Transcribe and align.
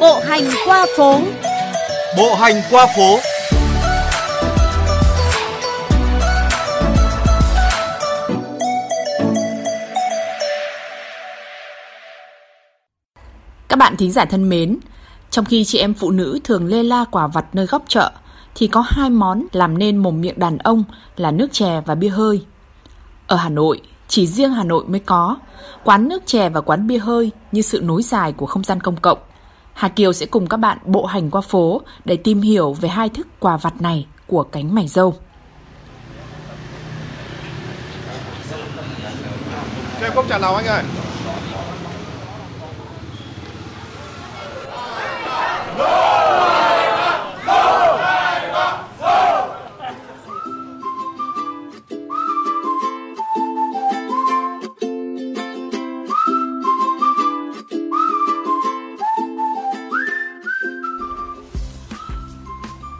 Bộ 0.00 0.20
hành 0.24 0.44
qua 0.66 0.86
phố. 0.96 1.20
Bộ 2.16 2.34
hành 2.34 2.62
qua 2.70 2.86
phố. 2.96 3.18
Các 13.68 13.76
bạn 13.78 13.96
thính 13.96 14.12
giả 14.12 14.24
thân 14.24 14.48
mến, 14.48 14.78
trong 15.30 15.44
khi 15.44 15.64
chị 15.64 15.78
em 15.78 15.94
phụ 15.94 16.10
nữ 16.10 16.38
thường 16.44 16.66
lê 16.66 16.82
la 16.82 17.04
quả 17.10 17.26
vặt 17.26 17.44
nơi 17.52 17.66
góc 17.66 17.82
chợ, 17.88 18.12
thì 18.54 18.66
có 18.66 18.80
hai 18.86 19.10
món 19.10 19.46
làm 19.52 19.78
nên 19.78 19.96
mồm 19.96 20.20
miệng 20.20 20.38
đàn 20.38 20.58
ông 20.58 20.84
là 21.16 21.30
nước 21.30 21.52
chè 21.52 21.80
và 21.86 21.94
bia 21.94 22.08
hơi. 22.08 22.44
Ở 23.26 23.36
Hà 23.36 23.48
Nội, 23.48 23.80
chỉ 24.08 24.26
riêng 24.26 24.52
Hà 24.52 24.64
Nội 24.64 24.84
mới 24.86 25.00
có, 25.00 25.36
quán 25.84 26.08
nước 26.08 26.22
chè 26.26 26.48
và 26.48 26.60
quán 26.60 26.86
bia 26.86 26.98
hơi 26.98 27.30
như 27.52 27.62
sự 27.62 27.80
nối 27.80 28.02
dài 28.02 28.32
của 28.32 28.46
không 28.46 28.64
gian 28.64 28.80
công 28.80 28.96
cộng. 28.96 29.18
Hà 29.80 29.88
Kiều 29.88 30.12
sẽ 30.12 30.26
cùng 30.26 30.46
các 30.46 30.56
bạn 30.56 30.78
bộ 30.84 31.06
hành 31.06 31.30
qua 31.30 31.40
phố 31.40 31.82
để 32.04 32.16
tìm 32.16 32.40
hiểu 32.40 32.72
về 32.72 32.88
hai 32.88 33.08
thức 33.08 33.26
quà 33.38 33.56
vặt 33.56 33.82
này 33.82 34.06
của 34.26 34.42
cánh 34.42 34.74
mày 34.74 34.88
dâu. 34.88 35.14
Cho 40.00 40.06
em 40.06 40.12
cốc 40.14 40.26
trà 40.28 40.38
nào 40.38 40.54
anh 40.54 40.66
ơi 40.66 40.82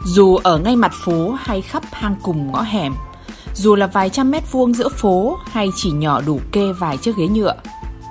Dù 0.05 0.35
ở 0.35 0.57
ngay 0.57 0.75
mặt 0.75 0.91
phố 1.05 1.35
hay 1.39 1.61
khắp 1.61 1.83
hang 1.91 2.15
cùng 2.23 2.51
ngõ 2.51 2.61
hẻm, 2.61 2.93
dù 3.53 3.75
là 3.75 3.87
vài 3.87 4.09
trăm 4.09 4.31
mét 4.31 4.51
vuông 4.51 4.73
giữa 4.73 4.89
phố 4.89 5.37
hay 5.51 5.69
chỉ 5.75 5.91
nhỏ 5.91 6.21
đủ 6.21 6.39
kê 6.51 6.73
vài 6.73 6.97
chiếc 6.97 7.17
ghế 7.17 7.27
nhựa. 7.27 7.55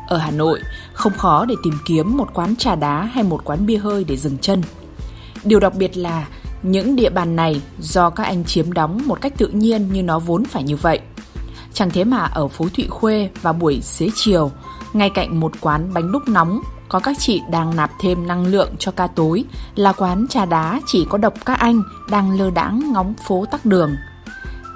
Ở 0.08 0.18
Hà 0.18 0.30
Nội, 0.30 0.60
không 0.92 1.12
khó 1.12 1.44
để 1.44 1.54
tìm 1.62 1.74
kiếm 1.84 2.16
một 2.16 2.28
quán 2.34 2.56
trà 2.56 2.74
đá 2.74 3.02
hay 3.02 3.24
một 3.24 3.44
quán 3.44 3.66
bia 3.66 3.76
hơi 3.76 4.04
để 4.04 4.16
dừng 4.16 4.38
chân. 4.38 4.62
Điều 5.44 5.60
đặc 5.60 5.74
biệt 5.74 5.96
là 5.96 6.26
những 6.62 6.96
địa 6.96 7.10
bàn 7.10 7.36
này 7.36 7.60
do 7.78 8.10
các 8.10 8.24
anh 8.24 8.44
chiếm 8.44 8.72
đóng 8.72 9.02
một 9.06 9.20
cách 9.20 9.32
tự 9.38 9.48
nhiên 9.48 9.92
như 9.92 10.02
nó 10.02 10.18
vốn 10.18 10.44
phải 10.44 10.62
như 10.62 10.76
vậy. 10.76 11.00
Chẳng 11.72 11.90
thế 11.90 12.04
mà 12.04 12.18
ở 12.18 12.48
phố 12.48 12.66
Thụy 12.76 12.86
Khuê 12.90 13.30
vào 13.42 13.52
buổi 13.52 13.80
xế 13.80 14.08
chiều, 14.14 14.50
ngay 14.92 15.10
cạnh 15.10 15.40
một 15.40 15.52
quán 15.60 15.94
bánh 15.94 16.12
đúc 16.12 16.22
nóng 16.28 16.60
có 16.90 16.98
các 16.98 17.16
chị 17.18 17.42
đang 17.50 17.76
nạp 17.76 17.90
thêm 18.00 18.26
năng 18.26 18.46
lượng 18.46 18.74
cho 18.78 18.92
ca 18.92 19.06
tối 19.06 19.44
là 19.74 19.92
quán 19.92 20.26
trà 20.28 20.44
đá 20.44 20.80
chỉ 20.86 21.06
có 21.10 21.18
độc 21.18 21.34
các 21.46 21.58
anh 21.58 21.82
đang 22.10 22.38
lơ 22.38 22.50
đãng 22.50 22.92
ngóng 22.92 23.14
phố 23.28 23.44
tắc 23.50 23.66
đường. 23.66 23.96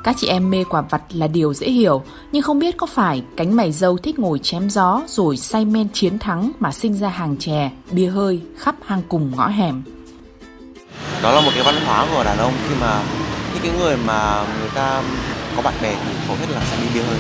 Các 0.05 0.17
chị 0.19 0.27
em 0.27 0.51
mê 0.51 0.65
quả 0.65 0.81
vặt 0.81 1.03
là 1.13 1.27
điều 1.27 1.55
dễ 1.55 1.71
hiểu, 1.71 2.03
nhưng 2.33 2.43
không 2.43 2.59
biết 2.59 2.77
có 2.77 2.87
phải 2.87 3.23
cánh 3.37 3.57
mày 3.57 3.73
dâu 3.73 3.99
thích 3.99 4.19
ngồi 4.19 4.39
chém 4.43 4.71
gió 4.71 5.03
rồi 5.07 5.37
say 5.37 5.65
men 5.65 5.89
chiến 5.93 6.19
thắng 6.19 6.53
mà 6.61 6.73
sinh 6.73 6.95
ra 6.95 7.09
hàng 7.09 7.37
chè, 7.39 7.71
bia 7.91 8.07
hơi 8.07 8.41
khắp 8.59 8.75
hang 8.87 9.03
cùng 9.09 9.33
ngõ 9.37 9.49
hẻm. 9.49 9.83
Đó 11.23 11.33
là 11.33 11.41
một 11.41 11.51
cái 11.55 11.63
văn 11.65 11.75
hóa 11.87 12.07
của 12.15 12.25
đàn 12.25 12.39
ông 12.39 12.53
khi 12.69 12.75
mà 12.81 13.03
những 13.55 13.63
cái 13.63 13.73
người 13.79 13.97
mà 13.97 14.47
người 14.61 14.71
ta 14.75 15.03
có 15.57 15.63
bạn 15.63 15.75
bè 15.83 15.95
thì 16.05 16.13
hầu 16.27 16.37
hết 16.37 16.47
là 16.51 16.61
sẽ 16.71 16.77
đi 16.83 16.87
bia 16.95 17.03
hơi. 17.03 17.19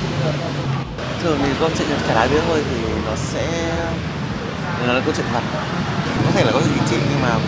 Thường 1.22 1.38
thì 1.42 1.50
con 1.60 1.70
chuyện 1.78 1.88
trà 2.08 2.14
đá 2.14 2.26
bia 2.26 2.40
hơi 2.40 2.62
thì 2.70 2.76
nó 3.06 3.16
sẽ 3.16 3.74
nó 4.86 4.92
là 4.92 5.00
câu 5.04 5.14
chuyện 5.16 5.26
thật. 5.32 5.42
Có 6.24 6.30
thể 6.34 6.44
là 6.44 6.52
có 6.52 6.60
chuyện 6.60 6.84
chính 6.90 7.00
nhưng 7.10 7.22
mà 7.22 7.38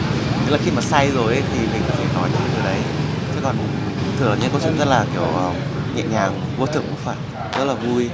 tức 0.46 0.52
là 0.52 0.58
khi 0.64 0.70
mà 0.70 0.80
say 0.82 1.10
rồi 1.10 1.32
ấy, 1.32 1.42
thì 1.52 1.58
mình 1.58 1.82
phải 1.88 2.06
nói 2.14 2.28
những 2.32 2.50
điều 2.54 2.64
đấy. 2.64 2.78
Chứ 3.34 3.40
còn 3.42 3.56
thường 4.18 4.30
là 4.30 4.36
những 4.40 4.50
câu 4.50 4.60
chuyện 4.64 4.78
rất 4.78 4.88
là 4.88 5.04
kiểu 5.12 5.22
ờ, 5.22 5.50
nhẹ 5.96 6.02
nhàng 6.02 6.40
vô 6.58 6.66
thượng 6.66 6.86
vô 6.90 6.96
phạt 7.04 7.14
rất 7.58 7.64
là 7.64 7.74
vui. 7.74 8.10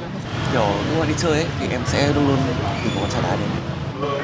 Kiểu 0.53 0.67
lúc 0.89 0.99
mà 1.01 1.05
đi 1.07 1.15
chơi 1.19 1.33
ấy 1.33 1.47
thì 1.61 1.67
em 1.71 1.81
sẽ 1.87 2.09
luôn 2.15 2.29
luôn 2.29 2.37
tìm 2.85 2.95
một 2.95 3.01
con 3.01 3.11
trà 3.11 3.21
đá 3.29 3.37
đến. 3.37 3.49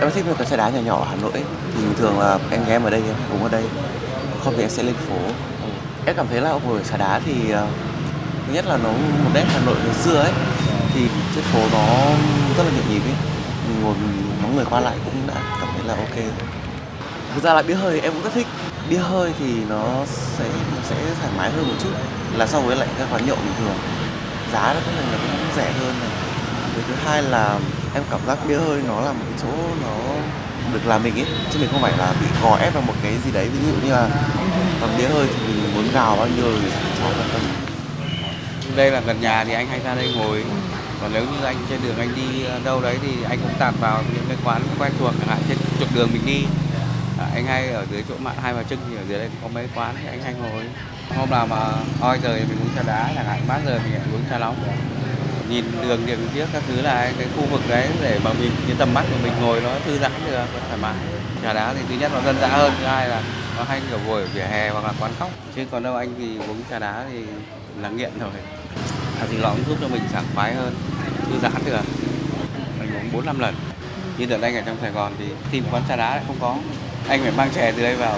Em 0.01 0.11
thích 0.11 0.27
một 0.27 0.35
cái 0.39 0.47
trà 0.51 0.57
đá 0.57 0.69
nhỏ 0.71 0.81
nhỏ 0.81 0.97
ở 0.97 1.07
Hà 1.11 1.17
Nội 1.23 1.33
ấy. 1.33 1.43
thì 1.75 1.83
thường 1.99 2.19
là 2.21 2.39
em 2.51 2.61
ghé 2.67 2.73
em 2.73 2.83
ở 2.85 2.91
đây 2.91 3.03
em 3.07 3.15
cũng 3.31 3.43
ở 3.43 3.49
đây. 3.49 3.65
Không 4.45 4.55
thì 4.57 4.62
em 4.62 4.71
sẽ 4.71 4.83
lên 4.83 4.95
phố. 4.95 5.17
Em 6.07 6.17
cảm 6.17 6.27
thấy 6.31 6.41
là 6.41 6.51
ngồi 6.67 6.81
trà 6.91 6.97
đá 6.97 7.21
thì 7.25 7.51
ờ, 7.51 7.67
thứ 8.47 8.55
nhất 8.55 8.65
là 8.67 8.77
nó 8.77 8.91
một 9.25 9.31
nét 9.35 9.45
Hà 9.49 9.61
Nội 9.67 9.77
ngày 9.85 9.95
xưa 9.95 10.21
ấy. 10.21 10.33
Thì 10.95 11.01
trên 11.35 11.45
phố 11.45 11.61
nó 11.73 11.87
rất 12.57 12.65
là 12.65 12.71
nhộn 12.77 12.95
nhịp 12.95 13.01
ấy 13.01 13.15
mình 13.69 13.83
ngồi 14.43 14.53
người 14.55 14.65
qua 14.71 14.81
lại 14.81 14.97
cũng 15.05 15.27
đã 15.27 15.34
cảm 15.61 15.69
thấy 15.77 15.87
là 15.87 15.95
ok. 15.95 16.17
Thực 17.34 17.45
ra 17.45 17.55
là 17.55 17.62
bia 17.62 17.75
hơi 17.75 18.01
em 18.01 18.12
cũng 18.12 18.23
rất 18.23 18.33
thích. 18.34 18.47
Bia 18.91 18.99
hơi 18.99 19.33
thì 19.39 19.47
nó 19.69 19.84
sẽ 20.39 20.45
nó 20.77 20.83
sẽ 20.89 20.97
thoải 21.21 21.33
mái 21.39 21.51
hơn 21.51 21.69
một 21.69 21.75
chút. 21.83 21.91
Là 22.37 22.47
so 22.47 22.61
với 22.61 22.77
lại 22.77 22.89
các 22.99 23.09
quán 23.12 23.27
nhậu 23.27 23.37
bình 23.37 23.55
thường. 23.59 23.77
Giá 24.53 24.75
nó 24.75 24.81
cũng 24.84 24.95
thể 24.97 25.03
là 25.12 25.19
cũng 25.19 25.56
rẻ 25.56 25.73
hơn 25.73 25.95
này. 26.01 26.11
Cái 26.75 26.84
thứ 26.89 26.95
hai 27.05 27.23
là 27.23 27.59
em 27.95 28.03
cảm 28.11 28.21
giác 28.27 28.39
bia 28.49 28.59
hơi 28.59 28.83
nó 28.89 29.01
là 29.01 29.12
một 29.12 29.25
cái 29.31 29.39
chỗ 29.43 29.59
nó 29.83 30.15
được 30.73 30.87
làm 30.87 31.03
mình 31.03 31.15
ấy. 31.15 31.27
Chứ 31.53 31.59
mình 31.59 31.69
không 31.73 31.83
phải 31.83 31.93
là 31.99 32.15
bị 32.21 32.27
gò 32.43 32.56
ép 32.56 32.75
vào 32.75 32.83
một 32.87 32.95
cái 33.03 33.12
gì 33.25 33.31
đấy. 33.33 33.49
Ví 33.49 33.59
dụ 33.71 33.87
như 33.87 33.93
là 33.93 34.09
còn 34.81 34.91
bia 34.99 35.09
hơi 35.09 35.27
thì 35.27 35.53
mình 35.53 35.75
muốn 35.75 35.89
gào 35.95 36.17
bao 36.17 36.29
nhiêu 36.37 36.53
thì 36.62 36.69
cháu 36.99 37.09
quan 37.09 37.29
tâm 37.33 37.41
đây 38.77 38.91
là 38.91 39.00
gần 39.00 39.21
nhà 39.21 39.45
thì 39.45 39.53
anh 39.53 39.67
hay 39.67 39.81
ra 39.85 39.95
đây 39.95 40.15
ngồi 40.17 40.45
còn 41.01 41.13
nếu 41.13 41.23
như 41.23 41.45
anh 41.45 41.57
trên 41.69 41.81
đường 41.83 41.97
anh 41.99 42.15
đi 42.17 42.45
ờ, 42.45 42.61
đâu 42.65 42.81
đấy 42.83 42.99
thì 43.03 43.23
anh 43.29 43.39
cũng 43.39 43.55
tạt 43.59 43.75
vào 43.81 44.03
những 44.15 44.25
cái 44.29 44.37
quán 44.45 44.63
quen 44.79 44.93
thuộc 44.99 45.15
chẳng 45.19 45.29
hạn 45.29 45.39
trên 45.49 45.59
trục 45.81 45.95
đường 45.95 46.09
mình 46.13 46.27
đi. 46.27 46.45
À, 47.19 47.27
anh 47.35 47.47
hay 47.47 47.69
ở 47.69 47.87
dưới 47.91 48.05
chỗ 48.09 48.15
mạng 48.19 48.37
hai 48.43 48.55
bà 48.55 48.63
trưng 48.63 48.79
thì 48.91 48.97
ở 48.97 49.03
dưới 49.09 49.19
đây 49.19 49.29
có 49.43 49.49
mấy 49.49 49.69
quán 49.75 49.95
thì 50.03 50.09
anh 50.09 50.23
hay 50.23 50.35
ngồi. 50.35 50.63
Hôm 51.17 51.31
nào 51.31 51.47
mà 51.47 51.73
oi 52.01 52.19
trời 52.23 52.45
mình 52.49 52.59
uống 52.61 52.71
trà 52.77 52.83
đá 52.83 53.13
chẳng 53.15 53.27
hạn 53.27 53.41
mát 53.49 53.59
giờ 53.67 53.81
mình 53.85 53.95
uống 54.13 54.23
trà 54.31 54.39
nóng. 54.39 54.57
Nhìn 55.51 55.65
đường 55.83 56.07
điện 56.07 56.19
trước 56.35 56.47
các 56.53 56.63
thứ 56.69 56.83
là 56.83 57.13
cái 57.19 57.27
khu 57.37 57.47
vực 57.47 57.61
đấy 57.69 57.89
để 58.03 58.19
mà 58.25 58.33
mình 58.33 58.51
cái 58.67 58.77
tầm 58.79 58.95
mắt 58.95 59.05
của 59.11 59.17
mình 59.23 59.33
ngồi 59.41 59.61
nó 59.61 59.71
thư 59.87 59.99
giãn 59.99 60.13
được 60.27 60.45
thoải 60.69 60.79
mái. 60.83 60.95
Trà 61.43 61.53
đá 61.53 61.75
thì 61.75 61.81
thứ 61.89 61.95
nhất 61.95 62.11
nó 62.15 62.21
dân 62.21 62.37
dã 62.41 62.49
hơn 62.49 62.73
thứ 62.81 62.87
hai 62.87 63.09
là 63.09 63.23
nó 63.57 63.65
hay 63.65 63.81
kiểu 63.91 63.99
ngồi 64.07 64.23
ở 64.23 64.29
vỉa 64.35 64.43
hè 64.43 64.71
hoặc 64.71 64.85
là 64.85 64.93
quán 65.01 65.13
khóc. 65.19 65.31
Chứ 65.57 65.65
còn 65.71 65.83
đâu 65.83 65.97
anh 65.97 66.15
thì 66.19 66.37
uống 66.39 66.63
trà 66.71 66.79
đá 66.79 67.05
thì 67.13 67.25
là 67.81 67.89
nghiện 67.89 68.11
rồi 68.21 68.31
thì 69.31 69.39
nó 69.43 69.51
cũng 69.51 69.65
giúp 69.69 69.77
cho 69.81 69.89
mình 69.89 70.03
sảng 70.12 70.25
khoái 70.34 70.55
hơn. 70.55 70.75
Thư 71.27 71.39
giãn 71.43 71.53
được 71.67 71.81
mình 72.81 72.89
uống 72.95 73.11
bốn 73.12 73.27
năm 73.27 73.39
lần. 73.39 73.55
Như 74.19 74.27
đợt 74.27 74.43
anh 74.43 74.55
ở 74.55 74.62
trong 74.67 74.77
Sài 74.81 74.93
Gòn 74.93 75.12
thì 75.19 75.25
tìm 75.53 75.65
quán 75.73 75.83
trà 75.89 75.97
đá 75.97 76.11
lại 76.11 76.25
không 76.27 76.37
có. 76.41 76.56
Anh 77.09 77.21
phải 77.23 77.33
mang 77.37 77.51
chè 77.55 77.73
từ 77.73 77.83
đây 77.83 77.97
vào 77.97 78.17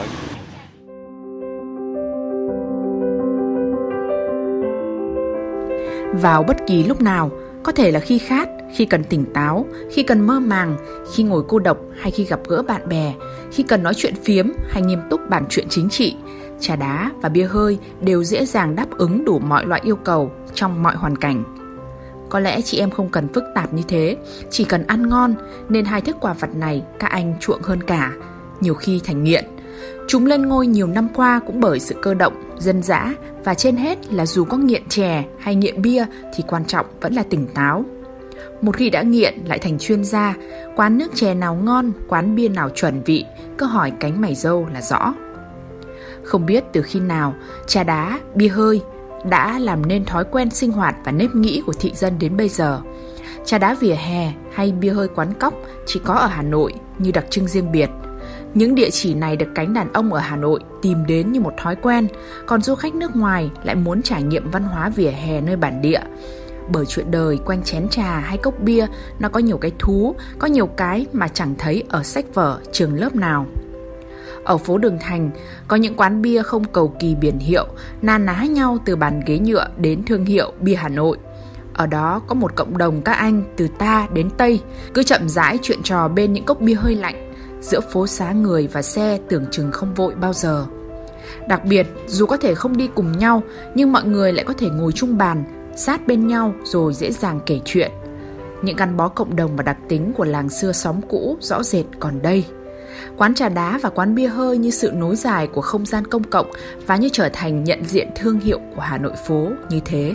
Vào 6.15 6.43
bất 6.43 6.57
kỳ 6.67 6.85
lúc 6.85 7.03
nào, 7.03 7.31
có 7.63 7.73
thể 7.73 7.91
là 7.91 8.01
khi 8.01 8.19
khát, 8.19 8.49
khi 8.75 8.85
cần 8.85 9.05
tỉnh 9.05 9.25
táo, 9.35 9.67
khi 9.91 10.03
cần 10.03 10.21
mơ 10.21 10.41
màng, 10.41 10.77
khi 11.13 11.23
ngồi 11.23 11.43
cô 11.49 11.59
độc 11.59 11.79
hay 12.01 12.11
khi 12.11 12.25
gặp 12.25 12.41
gỡ 12.49 12.63
bạn 12.63 12.89
bè, 12.89 13.15
khi 13.53 13.63
cần 13.63 13.83
nói 13.83 13.95
chuyện 13.97 14.15
phiếm 14.25 14.47
hay 14.69 14.83
nghiêm 14.83 14.99
túc 15.11 15.21
bàn 15.29 15.45
chuyện 15.49 15.67
chính 15.71 15.89
trị, 15.89 16.17
trà 16.61 16.77
đá 16.77 17.11
và 17.23 17.29
bia 17.29 17.47
hơi 17.47 17.79
đều 18.01 18.25
dễ 18.25 18.47
dàng 18.47 18.77
đáp 18.77 18.87
ứng 18.91 19.25
đủ 19.25 19.39
mọi 19.39 19.67
loại 19.67 19.81
yêu 19.85 19.97
cầu 19.97 20.33
trong 20.55 20.83
mọi 20.83 20.97
hoàn 20.97 21.17
cảnh. 21.17 21.45
Có 22.29 22.41
lẽ 22.41 22.61
chị 22.61 22.79
em 22.79 22.91
không 22.91 23.09
cần 23.09 23.29
phức 23.29 23.45
tạp 23.55 23.73
như 23.73 23.83
thế, 23.89 24.17
chỉ 24.51 24.65
cần 24.65 24.87
ăn 24.87 25.09
ngon 25.09 25.35
nên 25.69 25.85
hai 25.85 26.01
thức 26.01 26.17
quà 26.21 26.33
vặt 26.33 26.55
này 26.55 26.83
các 26.99 27.11
anh 27.11 27.35
chuộng 27.41 27.63
hơn 27.63 27.83
cả, 27.83 28.13
nhiều 28.61 28.75
khi 28.75 29.01
thành 29.05 29.25
nghiện. 29.25 29.45
Chúng 30.09 30.27
lên 30.27 30.47
ngôi 30.47 30.67
nhiều 30.67 30.87
năm 30.87 31.09
qua 31.15 31.41
cũng 31.47 31.61
bởi 31.61 31.81
sự 31.81 31.95
cơ 32.03 32.15
động, 32.15 32.33
dân 32.59 32.83
dã 32.83 33.15
và 33.45 33.55
trên 33.55 33.77
hết 33.77 34.13
là 34.13 34.27
dù 34.27 34.45
có 34.45 34.57
nghiện 34.57 34.89
chè 34.89 35.25
hay 35.39 35.55
nghiện 35.55 35.83
bia 35.83 36.05
thì 36.35 36.45
quan 36.49 36.65
trọng 36.65 36.87
vẫn 37.01 37.15
là 37.15 37.23
tỉnh 37.23 37.47
táo. 37.55 37.85
Một 38.63 38.77
khi 38.77 38.91
đã 38.91 39.03
nghiện 39.03 39.35
lại 39.45 39.59
thành 39.59 39.79
chuyên 39.79 40.05
gia, 40.05 40.35
quán 40.77 40.99
nước 40.99 41.15
chè 41.15 41.35
nào 41.35 41.55
ngon, 41.55 41.93
quán 42.09 42.37
bia 42.37 42.49
nào 42.49 42.71
chuẩn 42.75 43.03
vị, 43.03 43.25
cứ 43.59 43.67
hỏi 43.67 43.93
cánh 44.01 44.21
mày 44.21 44.35
dâu 44.35 44.67
là 44.75 44.81
rõ. 44.83 45.15
Không 46.31 46.47
biết 46.47 46.65
từ 46.73 46.83
khi 46.83 47.01
nào, 47.01 47.35
trà 47.67 47.85
đá, 47.85 48.19
bia 48.35 48.49
hơi 48.49 48.83
đã 49.25 49.59
làm 49.59 49.89
nên 49.89 50.05
thói 50.05 50.25
quen 50.25 50.51
sinh 50.51 50.73
hoạt 50.73 50.97
và 51.05 51.13
nếp 51.13 51.35
nghĩ 51.35 51.63
của 51.67 51.73
thị 51.73 51.93
dân 51.95 52.19
đến 52.19 52.37
bây 52.37 52.49
giờ. 52.49 52.81
Trà 53.45 53.59
đá 53.59 53.75
vỉa 53.75 53.95
hè 53.95 54.33
hay 54.53 54.73
bia 54.73 54.91
hơi 54.91 55.09
quán 55.09 55.33
cóc 55.41 55.55
chỉ 55.87 56.01
có 56.05 56.15
ở 56.15 56.27
Hà 56.27 56.43
Nội 56.43 56.75
như 56.99 57.11
đặc 57.11 57.25
trưng 57.31 57.49
riêng 57.49 57.73
biệt. 57.73 57.91
Những 58.55 58.75
địa 58.75 58.91
chỉ 58.91 59.15
này 59.15 59.37
được 59.37 59.47
cánh 59.55 59.75
đàn 59.75 59.93
ông 59.93 60.13
ở 60.13 60.21
Hà 60.21 60.37
Nội 60.37 60.61
tìm 60.83 61.07
đến 61.07 61.33
như 61.33 61.41
một 61.41 61.53
thói 61.63 61.77
quen, 61.77 62.09
còn 62.47 62.63
du 62.63 62.75
khách 62.75 62.95
nước 62.95 63.17
ngoài 63.17 63.51
lại 63.65 63.75
muốn 63.75 64.03
trải 64.03 64.23
nghiệm 64.23 64.51
văn 64.51 64.63
hóa 64.63 64.89
vỉa 64.89 65.11
hè 65.11 65.41
nơi 65.41 65.57
bản 65.57 65.83
địa. 65.83 66.01
Bởi 66.69 66.87
chuyện 66.87 67.11
đời 67.11 67.39
quanh 67.47 67.63
chén 67.63 67.89
trà 67.89 68.19
hay 68.19 68.39
cốc 68.39 68.55
bia 68.61 68.87
nó 69.19 69.29
có 69.29 69.41
nhiều 69.41 69.59
cái 69.59 69.73
thú, 69.79 70.15
có 70.39 70.47
nhiều 70.47 70.67
cái 70.67 71.07
mà 71.13 71.29
chẳng 71.29 71.55
thấy 71.59 71.85
ở 71.89 72.03
sách 72.03 72.25
vở 72.35 72.61
trường 72.73 72.95
lớp 72.95 73.15
nào. 73.15 73.47
Ở 74.45 74.59
phố 74.59 74.79
Đường 74.79 74.99
Thành, 75.01 75.31
có 75.69 75.77
những 75.77 75.97
quán 75.97 76.23
bia 76.23 76.43
không 76.43 76.65
cầu 76.65 76.95
kỳ 76.99 77.15
biển 77.15 77.39
hiệu, 77.39 77.67
na 78.03 78.19
ná 78.19 78.45
nhau 78.45 78.79
từ 78.85 78.97
bàn 78.97 79.23
ghế 79.27 79.39
nhựa 79.39 79.67
đến 79.77 80.05
thương 80.05 80.25
hiệu 80.25 80.53
bia 80.61 80.75
Hà 80.75 80.89
Nội. 80.89 81.19
Ở 81.75 81.87
đó 81.87 82.23
có 82.27 82.35
một 82.35 82.57
cộng 82.57 82.79
đồng 82.79 83.03
các 83.03 83.13
anh 83.13 83.43
từ 83.57 83.69
ta 83.79 84.09
đến 84.15 84.31
Tây, 84.39 84.61
cứ 84.95 85.03
chậm 85.03 85.29
rãi 85.29 85.59
chuyện 85.63 85.83
trò 85.83 86.09
bên 86.09 86.33
những 86.33 86.45
cốc 86.45 86.61
bia 86.61 86.75
hơi 86.75 86.95
lạnh, 86.95 87.33
giữa 87.61 87.81
phố 87.81 88.07
xá 88.07 88.33
người 88.33 88.67
và 88.67 88.83
xe 88.83 89.19
tưởng 89.29 89.45
chừng 89.51 89.73
không 89.73 89.95
vội 89.95 90.15
bao 90.15 90.33
giờ. 90.33 90.67
Đặc 91.49 91.65
biệt, 91.65 91.87
dù 92.07 92.27
có 92.27 92.37
thể 92.37 92.55
không 92.55 92.77
đi 92.77 92.89
cùng 92.95 93.19
nhau, 93.19 93.43
nhưng 93.75 93.93
mọi 93.93 94.05
người 94.05 94.33
lại 94.33 94.45
có 94.45 94.55
thể 94.59 94.69
ngồi 94.71 94.93
chung 94.93 95.19
bàn, 95.19 95.45
sát 95.77 96.07
bên 96.07 96.27
nhau 96.27 96.55
rồi 96.65 96.95
dễ 96.95 97.13
dàng 97.13 97.41
kể 97.47 97.61
chuyện. 97.65 97.91
Những 98.63 98.77
gắn 98.77 98.97
bó 98.97 99.09
cộng 99.09 99.37
đồng 99.37 99.57
và 99.57 99.63
đặc 99.63 99.77
tính 99.89 100.13
của 100.17 100.25
làng 100.25 100.49
xưa 100.49 100.73
xóm 100.73 101.01
cũ 101.09 101.37
rõ 101.41 101.63
rệt 101.63 101.85
còn 102.01 102.23
đây. 102.23 102.45
Quán 103.17 103.35
trà 103.35 103.49
đá 103.49 103.79
và 103.83 103.91
quán 103.91 104.15
bia 104.15 104.27
hơi 104.27 104.59
như 104.59 104.71
sự 104.71 104.91
nối 104.95 105.17
dài 105.17 105.47
của 105.47 105.61
không 105.61 105.87
gian 105.87 106.07
công 106.07 106.25
cộng 106.25 106.51
và 106.87 106.97
như 106.97 107.09
trở 107.13 107.29
thành 107.33 107.65
nhận 107.65 107.85
diện 107.85 108.09
thương 108.15 108.41
hiệu 108.41 108.61
của 108.75 108.83
Hà 108.83 108.99
Nội 108.99 109.13
phố 109.27 109.49
như 109.71 109.81
thế. 109.85 110.15